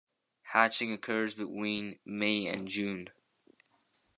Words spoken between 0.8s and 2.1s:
occurs between